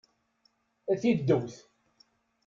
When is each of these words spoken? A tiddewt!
A 0.91 0.93
tiddewt! 1.01 1.55